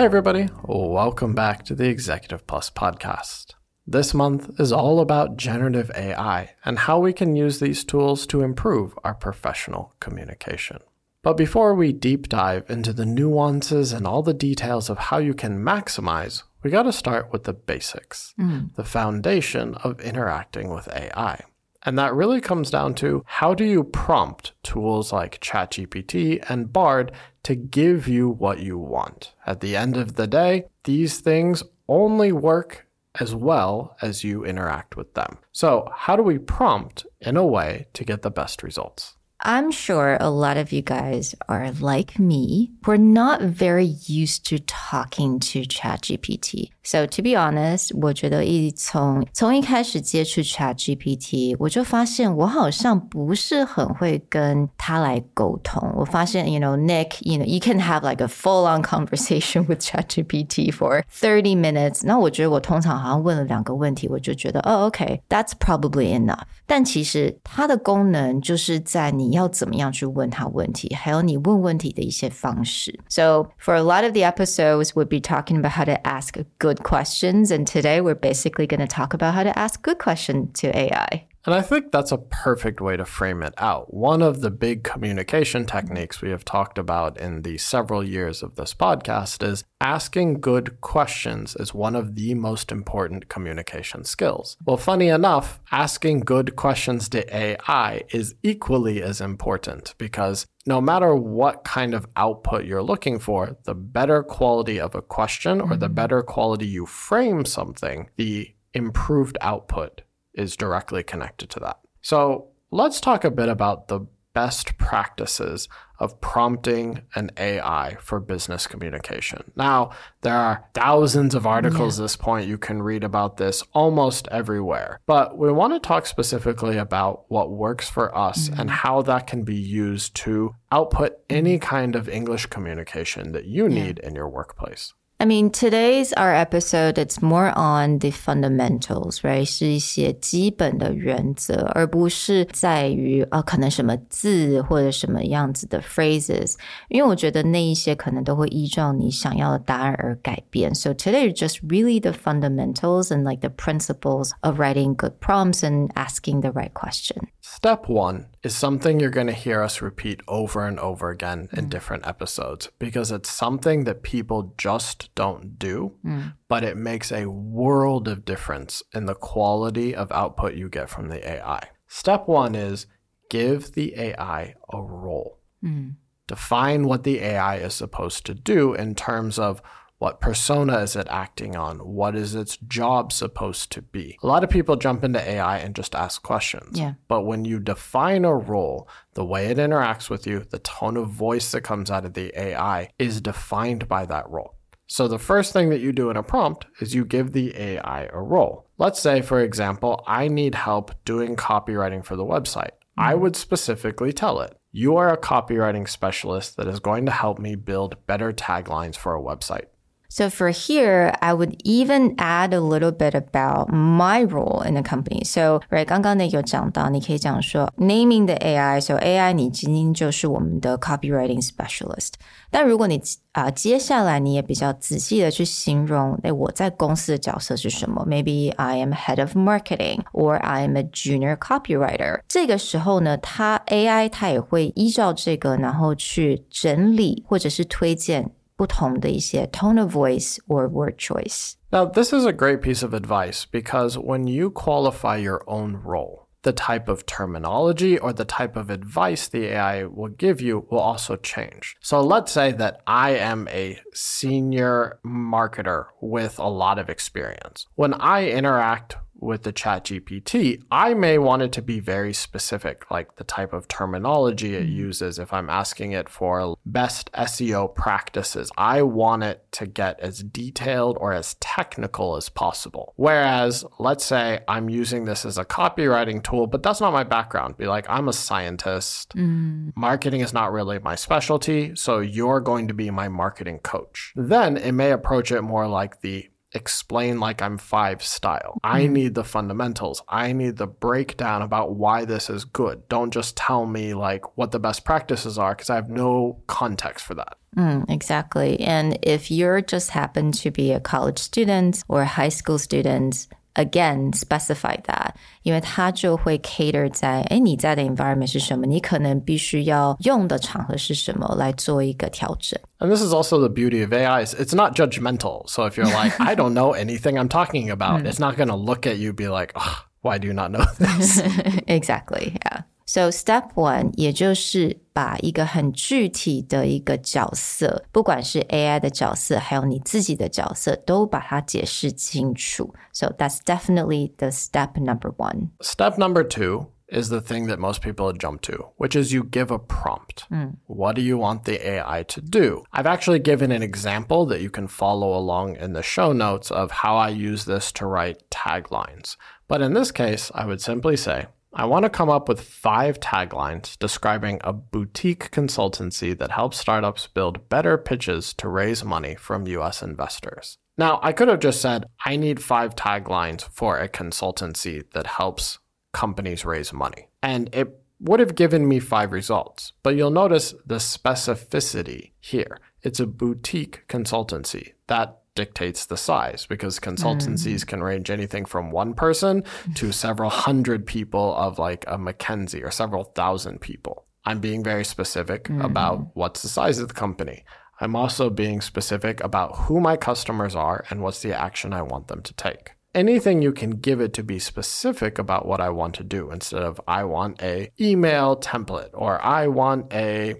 [0.00, 3.52] Hey, everybody, welcome back to the Executive Plus podcast.
[3.86, 8.40] This month is all about generative AI and how we can use these tools to
[8.40, 10.78] improve our professional communication.
[11.20, 15.34] But before we deep dive into the nuances and all the details of how you
[15.34, 18.74] can maximize, we got to start with the basics, mm.
[18.76, 21.44] the foundation of interacting with AI.
[21.84, 27.12] And that really comes down to how do you prompt tools like ChatGPT and Bard
[27.44, 29.32] to give you what you want?
[29.46, 32.86] At the end of the day, these things only work
[33.18, 35.38] as well as you interact with them.
[35.52, 39.16] So, how do we prompt in a way to get the best results?
[39.42, 42.72] I'm sure a lot of you guys are like me.
[42.86, 46.70] We're not very used to talking to ChatGPT.
[46.89, 55.91] So to be honest，我觉得一从从一开始接触 Chat GPT，我就发现我好像不是很会跟他来沟通。
[55.95, 61.01] 我发现，you know Nick，you know you can have like a full on conversation with Chat GPT for
[61.11, 62.01] thirty minutes。
[62.03, 66.43] 那我觉得我通常好像问了两个问题，我就觉得哦，OK，that's probably enough。
[66.67, 72.99] 但其实它的功能就是在你要怎么样去问他问题，还有你问问题的一些方式。
[73.09, 76.78] So for a lot of the episodes, we'll be talking about how to ask good good
[76.84, 77.50] questions.
[77.50, 81.26] And today we're basically going to talk about how to ask good questions to AI.
[81.46, 83.94] And I think that's a perfect way to frame it out.
[83.94, 88.56] One of the big communication techniques we have talked about in the several years of
[88.56, 94.58] this podcast is asking good questions is one of the most important communication skills.
[94.66, 101.14] Well, funny enough, asking good questions to AI is equally as important because no matter
[101.14, 105.86] what kind of output you're looking for, the better quality of a question or the
[105.86, 105.94] mm-hmm.
[105.94, 110.02] better quality you frame something, the improved output
[110.34, 111.78] is directly connected to that.
[112.02, 115.68] So let's talk a bit about the best practices
[115.98, 119.52] of prompting an AI for business communication.
[119.54, 119.90] Now,
[120.22, 122.02] there are thousands of articles yeah.
[122.02, 122.48] at this point.
[122.48, 125.00] You can read about this almost everywhere.
[125.06, 128.60] But we want to talk specifically about what works for us mm-hmm.
[128.60, 133.68] and how that can be used to output any kind of English communication that you
[133.68, 134.94] need in your workplace.
[135.19, 136.97] I mean, today's our episode.
[136.97, 139.45] It's more on the fundamentals, right?
[139.45, 146.55] 是一些基本的原则，而不是在于啊，可能什么字或者什么样子的 phrases。
[146.89, 150.75] 因为我觉得那一些可能都会依照你想要的答案而改变。
[150.75, 155.91] So today is just really the fundamentals and like the principles of writing good prompts and
[155.93, 157.29] asking the right question.
[157.41, 161.66] Step one is something you're going to hear us repeat over and over again in
[161.66, 161.70] mm.
[161.70, 166.32] different episodes because it's something that people just don't do, mm.
[166.48, 171.08] but it makes a world of difference in the quality of output you get from
[171.08, 171.68] the AI.
[171.86, 172.86] Step one is
[173.28, 175.38] give the AI a role.
[175.62, 175.96] Mm.
[176.26, 179.60] Define what the AI is supposed to do in terms of
[180.00, 181.76] what persona is it acting on?
[181.80, 184.18] What is its job supposed to be?
[184.22, 186.78] A lot of people jump into AI and just ask questions.
[186.78, 186.94] Yeah.
[187.06, 191.10] But when you define a role, the way it interacts with you, the tone of
[191.10, 194.54] voice that comes out of the AI is defined by that role.
[194.86, 198.08] So the first thing that you do in a prompt is you give the AI
[198.10, 198.70] a role.
[198.78, 202.72] Let's say, for example, I need help doing copywriting for the website.
[202.72, 203.02] Mm-hmm.
[203.02, 207.38] I would specifically tell it, you are a copywriting specialist that is going to help
[207.38, 209.66] me build better taglines for a website.
[210.09, 214.81] So for here, I would even add a little bit about my role in the
[214.81, 215.25] company.
[215.25, 218.79] So right，刚刚那有讲到，你可以讲说 naming the AI.
[218.79, 222.13] So AI 你今天就是我们的 copywriting specialist.
[222.49, 223.01] 但如果你
[223.33, 228.05] 啊、呃，接下来你也比较仔细的去形容，哎，我在公司的角色是什么？
[228.07, 232.21] Maybe I am head of marketing or I am a junior copywriter。
[232.29, 241.53] 这个时候呢，它 AI 它也会依照这个，然后去整理或者是推荐 不同的一些 tone of voice or word choice.
[241.71, 246.25] Now, this is a great piece of advice because when you qualify your own role,
[246.43, 250.79] the type of terminology or the type of advice the AI will give you will
[250.79, 251.75] also change.
[251.81, 257.65] So let's say that I am a senior marketer with a lot of experience.
[257.75, 262.90] When I interact with the chat GPT, I may want it to be very specific,
[262.90, 264.72] like the type of terminology it mm-hmm.
[264.72, 265.18] uses.
[265.18, 270.96] If I'm asking it for best SEO practices, I want it to get as detailed
[271.00, 272.94] or as technical as possible.
[272.96, 277.56] Whereas, let's say I'm using this as a copywriting tool, but that's not my background.
[277.56, 279.14] Be like, I'm a scientist.
[279.16, 279.72] Mm.
[279.76, 281.74] Marketing is not really my specialty.
[281.74, 284.12] So you're going to be my marketing coach.
[284.16, 288.58] Then it may approach it more like the explain like I'm five style.
[288.64, 290.02] I need the fundamentals.
[290.08, 292.88] I need the breakdown about why this is good.
[292.88, 297.04] Don't just tell me like what the best practices are because I have no context
[297.04, 297.36] for that.
[297.56, 298.60] Mm, exactly.
[298.60, 303.26] And if you're just happen to be a college student or a high school student,
[303.59, 305.11] again specify that，
[305.43, 312.59] 因为它就会 cater 在哎你在的 environment 是什么，你可能必须要用的场合是什么来做一个调整。
[312.79, 314.25] And this is also the beauty of AI.
[314.25, 315.47] is It's not judgmental.
[315.47, 318.55] So if you're like, I don't know anything I'm talking about, it's not going to
[318.55, 321.21] look at you be like, "Ugh, why do you not know this?
[321.67, 322.63] Exactly, yeah.
[322.89, 332.75] So step one，也就是把一个很具体的一个角色，不管是 AI 的角色，还有你自己的角色，都把它解释清楚。
[332.93, 335.49] So that's definitely the step number one.
[335.61, 339.51] Step number two is the thing that most people jump to, which is you give
[339.51, 340.27] a prompt.
[340.67, 342.65] What do you want the AI to do?
[342.71, 346.69] I've actually given an example that you can follow along in the show notes of
[346.83, 349.17] how I use this to write taglines.
[349.47, 353.00] But in this case, I would simply say, I want to come up with five
[353.00, 359.48] taglines describing a boutique consultancy that helps startups build better pitches to raise money from
[359.48, 360.58] US investors.
[360.78, 365.58] Now, I could have just said, I need five taglines for a consultancy that helps
[365.92, 367.08] companies raise money.
[367.22, 369.72] And it would have given me five results.
[369.82, 372.58] But you'll notice the specificity here.
[372.82, 374.72] It's a boutique consultancy.
[374.86, 377.66] That dictates the size because consultancies mm.
[377.66, 379.42] can range anything from one person
[379.74, 384.04] to several hundred people of like a McKinsey or several thousand people.
[384.26, 385.62] I'm being very specific mm-hmm.
[385.62, 387.42] about what's the size of the company.
[387.80, 392.08] I'm also being specific about who my customers are and what's the action I want
[392.08, 392.72] them to take.
[392.94, 396.62] Anything you can give it to be specific about what I want to do instead
[396.62, 400.34] of I want a email template or I want a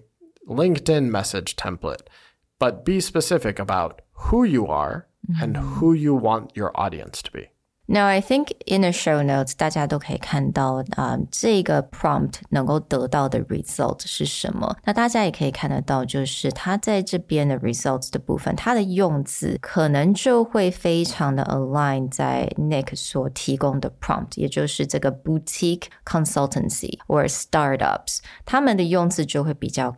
[0.46, 2.02] LinkedIn message template.
[2.58, 5.05] But be specific about who you are
[5.41, 7.49] and who you want your audience to be.
[7.87, 14.75] Now, I think in the show notes，大家都可以看到啊、嗯这个 prompt 能够得到的 result 是什么。
[14.85, 29.91] 那大家也可以看得到，就是它在这边的 results 的部分，它的用字可能就会非常的 align 在 Nick 所提供的 prompt，也就是这个 boutique consultancy or startups，他们的用字就会比较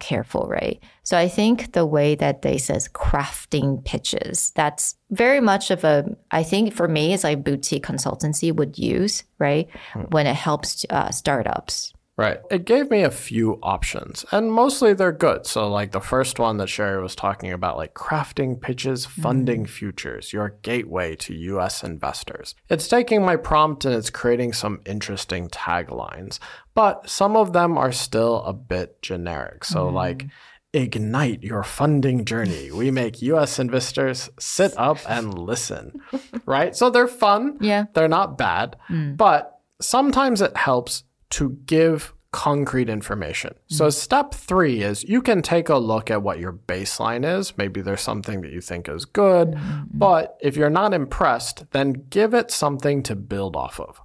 [1.12, 6.16] careful，right？So I think the way that they says crafting pitches, that's very much of a,
[6.30, 9.68] I think for me, it's like boutique consultancy would use, right?
[9.92, 10.02] Hmm.
[10.10, 11.92] When it helps uh, startups.
[12.18, 12.40] Right.
[12.50, 15.46] It gave me a few options, and mostly they're good.
[15.46, 19.22] So, like the first one that Sherry was talking about, like crafting pitches, hmm.
[19.22, 22.54] funding futures, your gateway to US investors.
[22.68, 26.38] It's taking my prompt and it's creating some interesting taglines,
[26.74, 29.64] but some of them are still a bit generic.
[29.64, 29.94] So, hmm.
[29.94, 30.26] like,
[30.72, 32.70] ignite your funding journey.
[32.70, 36.00] We make US investors sit up and listen,
[36.46, 36.74] right?
[36.74, 37.58] So, they're fun.
[37.60, 37.84] Yeah.
[37.94, 39.16] They're not bad, mm.
[39.16, 43.54] but sometimes it helps to give concrete information.
[43.70, 43.76] Mm.
[43.76, 47.56] So, step three is you can take a look at what your baseline is.
[47.58, 49.86] Maybe there's something that you think is good, mm.
[49.92, 54.00] but if you're not impressed, then give it something to build off of.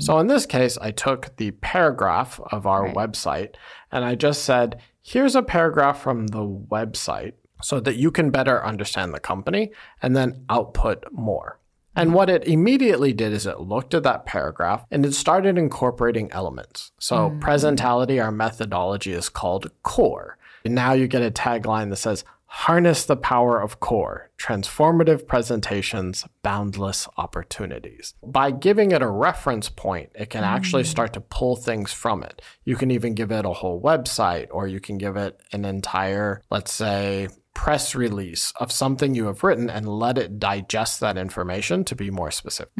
[0.00, 3.54] So, in this case, I took the paragraph of our website
[3.90, 8.64] and I just said, here's a paragraph from the website so that you can better
[8.64, 11.58] understand the company and then output more.
[11.94, 16.32] And what it immediately did is it looked at that paragraph and it started incorporating
[16.32, 16.90] elements.
[16.98, 17.40] So, mm.
[17.40, 20.38] presentality, our methodology is called core.
[20.64, 26.26] And now you get a tagline that says, harness the power of core, transformative presentations,
[26.42, 28.12] boundless opportunities.
[28.22, 30.86] By giving it a reference point, it can actually mm.
[30.86, 32.42] start to pull things from it.
[32.66, 36.42] You can even give it a whole website, or you can give it an entire,
[36.50, 41.83] let's say, press release of something you have written and let it digest that information
[41.83, 42.71] to be more specific.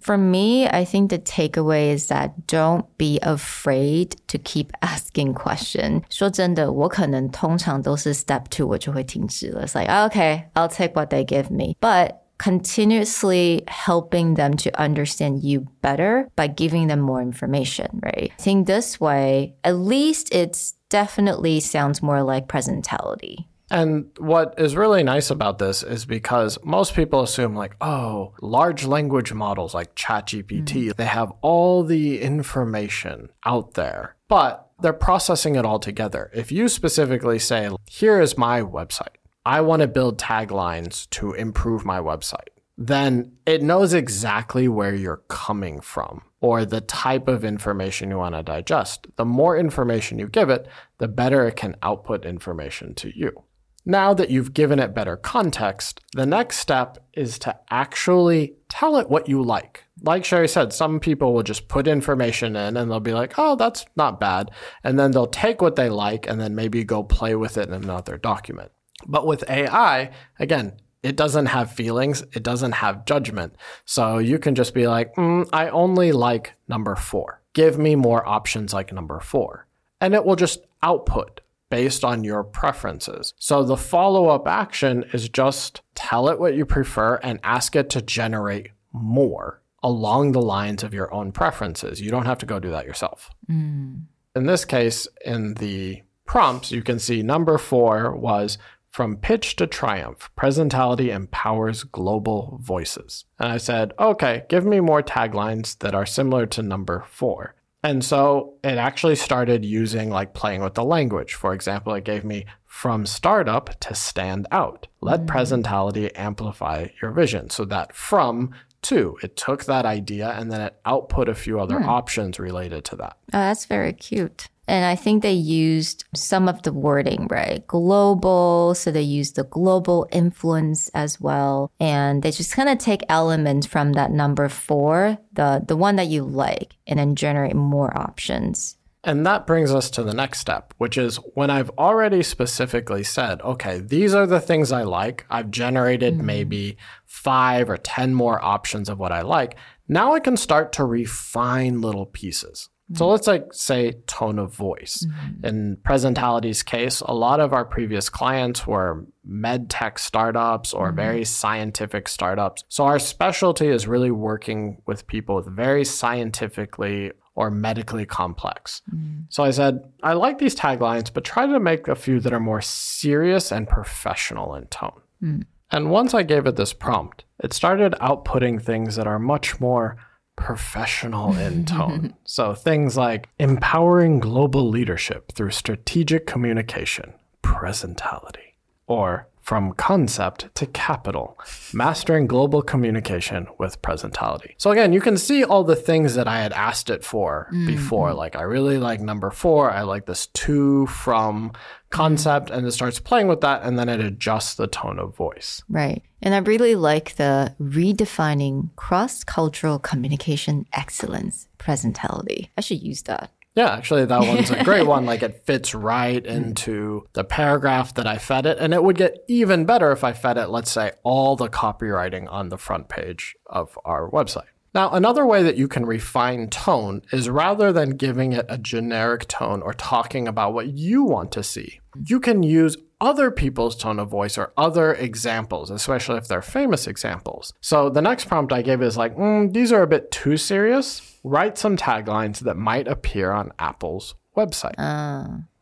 [0.00, 6.02] For me, I think the takeaway is that don't be afraid to keep asking question.
[6.08, 9.66] 说真的，我可能通常都是 step two 我就会停止了。
[9.66, 15.66] It's like okay, I'll take what they give me, but continuously helping them to understand you
[15.82, 18.32] better by giving them more information, right?
[18.32, 23.46] I think this way, at least it's definitely sounds more like presentality.
[23.71, 28.85] and what is really nice about this is because most people assume, like, oh, large
[28.85, 30.91] language models like ChatGPT, mm-hmm.
[30.97, 36.31] they have all the information out there, but they're processing it all together.
[36.33, 41.85] If you specifically say, here is my website, I want to build taglines to improve
[41.85, 48.09] my website, then it knows exactly where you're coming from or the type of information
[48.09, 49.07] you want to digest.
[49.17, 53.43] The more information you give it, the better it can output information to you.
[53.89, 59.09] Now that you've given it better context, the next step is to actually tell it
[59.09, 59.85] what you like.
[60.03, 63.55] Like Sherry said, some people will just put information in and they'll be like, oh,
[63.55, 64.51] that's not bad.
[64.83, 67.73] And then they'll take what they like and then maybe go play with it in
[67.73, 68.71] another document.
[69.07, 73.55] But with AI, again, it doesn't have feelings, it doesn't have judgment.
[73.85, 77.41] So you can just be like, mm, I only like number four.
[77.53, 79.65] Give me more options like number four.
[79.99, 83.33] And it will just output based on your preferences.
[83.37, 87.89] So the follow up action is just tell it what you prefer and ask it
[87.91, 92.01] to generate more along the lines of your own preferences.
[92.01, 93.29] You don't have to go do that yourself.
[93.49, 94.03] Mm.
[94.35, 98.57] In this case, in the prompts, you can see number four was
[98.91, 103.25] from pitch to triumph, presentality empowers global voices.
[103.37, 107.55] And I said, okay, give me more taglines that are similar to number four.
[107.81, 111.33] And so it actually started using like playing with the language.
[111.33, 114.87] For example, it gave me from startup to stand out.
[115.01, 115.27] Let mm.
[115.27, 117.49] presentality amplify your vision.
[117.49, 121.79] So that from to, it took that idea and then it output a few other
[121.79, 121.89] hmm.
[121.89, 123.17] options related to that.
[123.27, 124.47] Oh, that's very cute.
[124.69, 127.65] And I think they used some of the wording, right?
[127.65, 128.75] Global.
[128.75, 131.71] So they used the global influence as well.
[131.79, 136.07] And they just kind of take elements from that number four, the, the one that
[136.07, 138.77] you like, and then generate more options.
[139.03, 143.41] And that brings us to the next step, which is when I've already specifically said,
[143.41, 145.25] okay, these are the things I like.
[145.29, 146.25] I've generated mm-hmm.
[146.25, 149.55] maybe five or 10 more options of what I like.
[149.87, 152.69] Now I can start to refine little pieces.
[152.95, 153.11] So mm-hmm.
[153.11, 155.05] let's like say tone of voice.
[155.05, 155.45] Mm-hmm.
[155.45, 161.23] In Presentality's case, a lot of our previous clients were med tech startups or very
[161.23, 162.63] scientific startups.
[162.67, 168.81] So our specialty is really working with people with very scientifically or medically complex.
[168.93, 169.23] Mm.
[169.29, 172.39] So I said, I like these taglines, but try to make a few that are
[172.39, 174.99] more serious and professional in tone.
[175.23, 175.45] Mm.
[175.71, 179.95] And once I gave it this prompt, it started outputting things that are much more
[180.35, 182.13] professional in tone.
[182.25, 188.55] so things like empowering global leadership through strategic communication, presentality,
[188.85, 191.35] or from concept to capital,
[191.73, 194.53] mastering global communication with presentality.
[194.57, 197.65] So again, you can see all the things that I had asked it for mm-hmm.
[197.65, 198.13] before.
[198.13, 199.71] Like I really like number four.
[199.71, 201.53] I like this to from
[201.89, 205.63] concept and it starts playing with that and then it adjusts the tone of voice.
[205.67, 206.03] Right.
[206.21, 212.49] And I really like the redefining cross cultural communication excellence presentality.
[212.55, 213.31] I should use that.
[213.59, 215.05] Yeah, actually, that one's a great one.
[215.05, 216.27] Like it fits right mm.
[216.27, 218.57] into the paragraph that I fed it.
[218.57, 222.31] And it would get even better if I fed it, let's say, all the copywriting
[222.31, 224.47] on the front page of our website.
[224.73, 229.27] Now, another way that you can refine tone is rather than giving it a generic
[229.27, 233.99] tone or talking about what you want to see, you can use other people's tone
[233.99, 237.53] of voice or other examples, especially if they're famous examples.
[237.61, 241.17] So the next prompt I gave is like, mm, these are a bit too serious.
[241.23, 244.77] Write some taglines that might appear on Apple's website.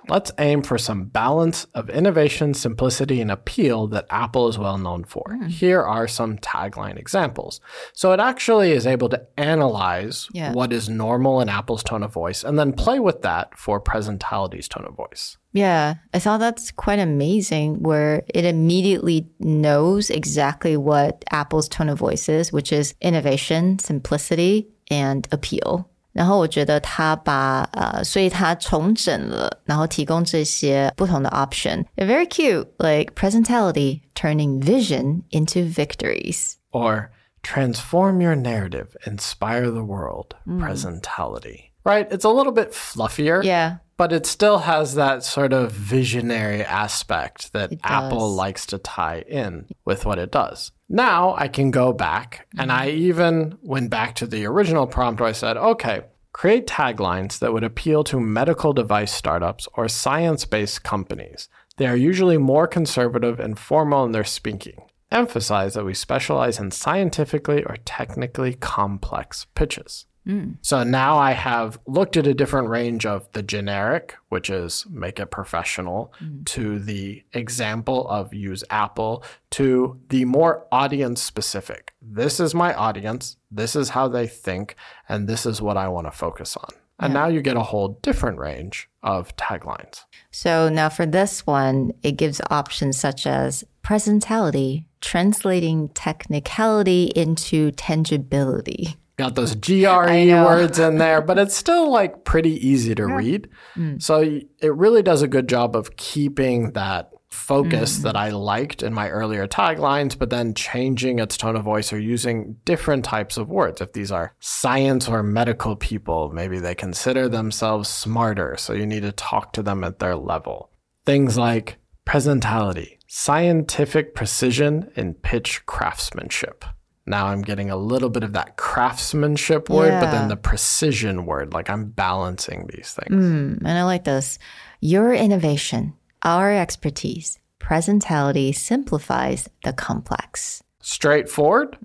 [0.09, 5.03] Let's aim for some balance of innovation, simplicity, and appeal that Apple is well known
[5.03, 5.23] for.
[5.37, 5.47] Hmm.
[5.47, 7.59] Here are some tagline examples.
[7.93, 10.53] So it actually is able to analyze Yeah.
[10.53, 14.67] what is normal in Apple's tone of voice and then play with that for presentality's
[14.67, 15.37] tone of voice.
[15.53, 21.97] Yeah, I thought that's quite amazing where it immediately knows exactly what Apple's tone of
[21.97, 25.89] voice is, which is innovation, simplicity, and appeal.
[26.16, 31.84] 然后我觉得他把呃，所以他重整了，然后提供这些不同的 option.
[31.96, 36.56] Very cute, like presentality turning vision into victories.
[36.70, 37.10] Or
[37.42, 41.70] transform your narrative, inspire the world, presentality.
[41.84, 42.06] Right?
[42.10, 43.42] It's a little bit fluffier.
[43.42, 43.78] Yeah.
[43.97, 49.65] But it still has that sort of visionary aspect that Apple likes to tie in
[49.85, 50.71] with what it does.
[50.87, 55.29] Now I can go back and I even went back to the original prompt where
[55.29, 56.01] I said, okay,
[56.31, 61.49] create taglines that would appeal to medical device startups or science based companies.
[61.77, 64.83] They are usually more conservative and formal in their speaking.
[65.11, 70.05] Emphasize that we specialize in scientifically or technically complex pitches.
[70.27, 70.57] Mm.
[70.61, 75.19] So now I have looked at a different range of the generic, which is make
[75.19, 76.45] it professional, mm.
[76.47, 81.93] to the example of use Apple, to the more audience specific.
[82.01, 84.75] This is my audience, this is how they think,
[85.07, 86.69] and this is what I want to focus on.
[86.99, 90.05] And now you get a whole different range of taglines.
[90.31, 98.97] So now for this one, it gives options such as presentality, translating technicality into tangibility.
[99.17, 103.49] Got those GRE words in there, but it's still like pretty easy to read.
[103.73, 103.97] Hmm.
[103.99, 108.03] So it really does a good job of keeping that focus hmm.
[108.03, 111.99] that I liked in my earlier taglines, but then changing its tone of voice or
[111.99, 113.81] using different types of words.
[113.81, 118.55] If these are science or medical people, maybe they consider themselves smarter.
[118.57, 120.71] So you need to talk to them at their level.
[121.05, 126.63] Things like presentality, scientific precision and pitch craftsmanship.
[127.07, 131.53] Now I'm getting a little bit of that craftsmanship word, but then the precision word.
[131.53, 133.23] Like I'm balancing these things.
[133.23, 134.37] Mm, and I like this.
[134.81, 140.61] Your innovation, our expertise, presentality simplifies the complex.
[140.81, 141.77] Straightforward,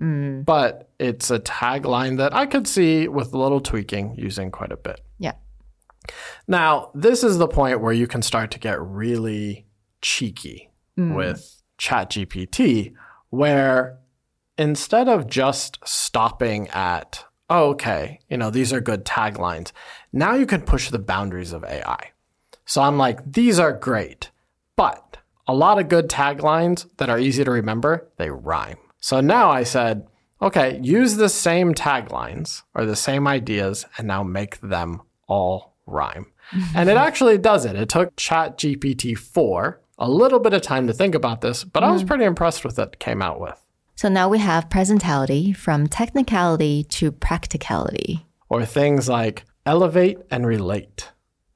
[0.45, 4.77] but it's a tagline that I could see with a little tweaking using quite a
[4.77, 5.01] bit.
[5.19, 5.33] Yeah.
[6.47, 9.65] Now, this is the point where you can start to get really
[10.01, 12.93] cheeky with ChatGPT,
[13.29, 13.99] where
[14.57, 19.71] instead of just stopping at, oh, okay, you know, these are good taglines,
[20.11, 22.11] now you can push the boundaries of AI.
[22.65, 24.31] So I'm like, these are great,
[24.75, 25.17] but
[25.47, 28.77] a lot of good taglines that are easy to remember, they rhyme.
[28.99, 30.07] So now I said,
[30.41, 36.27] okay, use the same taglines or the same ideas and now make them all rhyme.
[36.75, 37.75] and it actually does it.
[37.75, 41.91] It took ChatGPT 4 a little bit of time to think about this, but I
[41.91, 42.07] was mm.
[42.07, 43.62] pretty impressed with what it came out with.
[44.03, 48.25] So now we have presentality from technicality to practicality.
[48.49, 51.13] Or things like elevate and relate.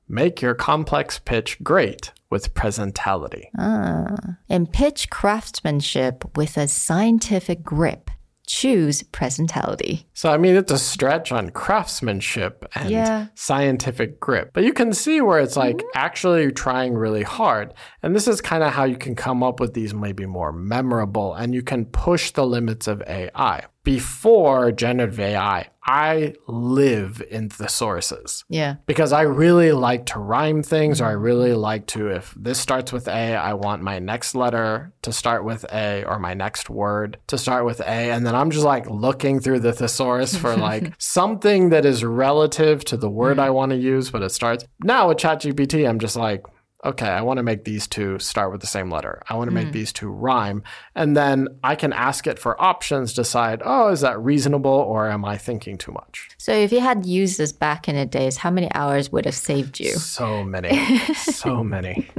[0.07, 3.47] Make your complex pitch great with presentality.
[3.57, 4.15] Ah,
[4.47, 8.09] And pitch craftsmanship with a scientific grip.
[8.47, 10.05] Choose presentality.
[10.13, 13.27] So, I mean, it's a stretch on craftsmanship and Yeah.
[13.35, 15.87] scientific grip, but you can see where it's like mm-hmm.
[15.95, 17.73] actually trying really hard.
[18.01, 21.33] And this is kind of how you can come up with these maybe more memorable
[21.33, 23.65] and you can push the limits of AI.
[23.87, 28.75] Before generative AI, I live in thesauruses Yeah.
[28.85, 32.91] because I really like to rhyme things, or I really like to, if this starts
[32.91, 37.17] with A, I want my next letter to start with A, or my next word
[37.27, 38.11] to start with A.
[38.11, 42.83] And then I'm just like looking through the thesaurus for like something that is relative
[42.85, 43.43] to the word mm.
[43.43, 44.65] I want to use, but it starts.
[44.83, 46.43] Now with ChatGPT, I'm just like,
[46.85, 49.21] okay, I want to make these two start with the same letter.
[49.27, 49.73] I want to make mm.
[49.73, 50.63] these two rhyme.
[50.95, 55.25] And then I can ask it for options, decide, oh, is that reasonable or am
[55.25, 56.29] I thinking too much?
[56.37, 59.35] So if you had used this back in the days, how many hours would have
[59.35, 59.91] saved you?
[59.91, 62.09] So many, so many.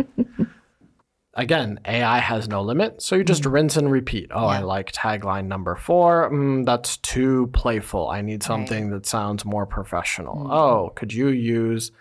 [1.35, 3.53] Again, AI has no limit, so you just mm.
[3.53, 4.31] rinse and repeat.
[4.35, 6.31] Oh, I like tagline number four.
[6.33, 8.09] Mm, that's too playful.
[8.09, 10.35] I need something that sounds more professional.
[10.35, 10.53] Mm.
[10.53, 11.93] Oh, could you use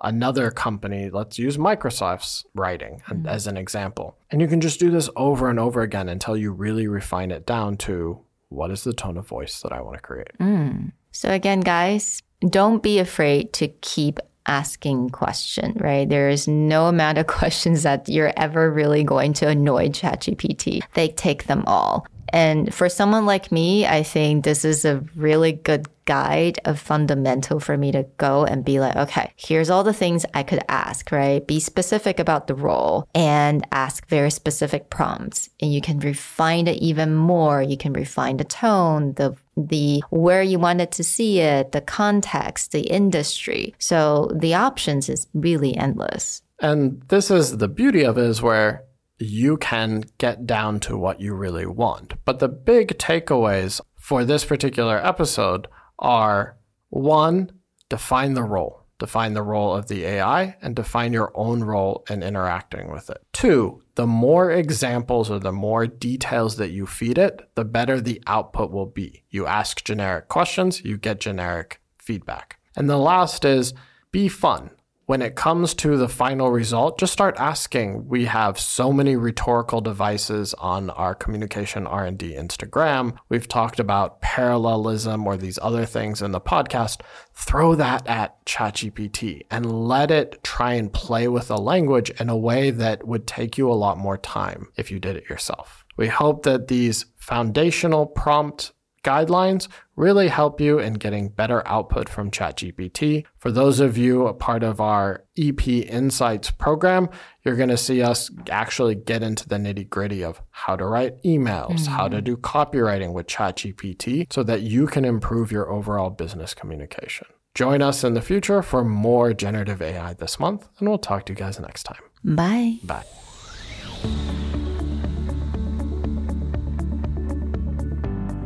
[0.00, 1.10] another company?
[1.10, 3.28] Let's use Microsoft's writing and- mm-hmm.
[3.28, 4.16] as an example.
[4.30, 7.46] And you can just do this over and over again until you really refine it
[7.46, 10.38] down to what is the tone of voice that I want to create.
[10.38, 10.92] Mm.
[11.12, 16.08] So again, guys, don't be afraid to keep asking question, right?
[16.08, 20.82] There is no amount of questions that you're ever really going to annoy ChatGPT.
[20.94, 22.06] They take them all.
[22.32, 27.60] And for someone like me, I think this is a really good guide, a fundamental
[27.60, 31.12] for me to go and be like, okay, here's all the things I could ask,
[31.12, 31.46] right?
[31.46, 35.50] Be specific about the role and ask very specific prompts.
[35.60, 37.62] And you can refine it even more.
[37.62, 42.72] You can refine the tone, the the where you wanted to see it, the context,
[42.72, 43.74] the industry.
[43.78, 46.42] So the options is really endless.
[46.60, 48.84] And this is the beauty of it is where
[49.20, 52.14] you can get down to what you really want.
[52.24, 56.56] But the big takeaways for this particular episode are
[56.88, 57.52] one,
[57.88, 58.78] define the role.
[58.98, 63.18] Define the role of the AI and define your own role in interacting with it.
[63.32, 68.22] Two, the more examples or the more details that you feed it, the better the
[68.26, 69.24] output will be.
[69.30, 72.58] You ask generic questions, you get generic feedback.
[72.76, 73.72] And the last is
[74.12, 74.70] be fun
[75.10, 78.06] when it comes to the final result, just start asking.
[78.06, 83.16] We have so many rhetorical devices on our communication R&D Instagram.
[83.28, 87.00] We've talked about parallelism or these other things in the podcast.
[87.34, 92.36] Throw that at ChatGPT and let it try and play with the language in a
[92.36, 95.84] way that would take you a lot more time if you did it yourself.
[95.96, 98.70] We hope that these foundational prompt
[99.02, 103.24] guidelines really help you in getting better output from ChatGPT.
[103.36, 107.08] For those of you a part of our EP Insights program,
[107.44, 111.22] you're going to see us actually get into the nitty gritty of how to write
[111.22, 111.92] emails, mm-hmm.
[111.92, 117.26] how to do copywriting with ChatGPT so that you can improve your overall business communication.
[117.54, 121.32] Join us in the future for more generative AI this month, and we'll talk to
[121.32, 122.02] you guys next time.
[122.24, 122.78] Bye.
[122.84, 123.04] Bye.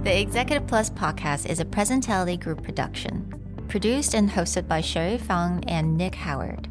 [0.04, 3.32] The Executive Plus podcast is a Presentality Group production,
[3.68, 6.68] produced and hosted by Sherry Fang and Nick Howard.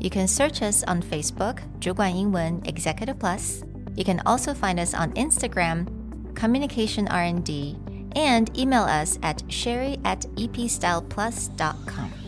[0.00, 3.62] You can search us on Facebook, 主管英文 Executive Plus.
[3.96, 5.86] You can also find us on Instagram,
[6.34, 7.76] Communication R&D,
[8.14, 12.21] and email us at sherry at epstyleplus.com.